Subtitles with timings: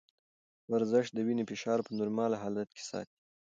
[0.73, 3.17] ورزش د وینې فشار په نورمال حالت کې ساتي.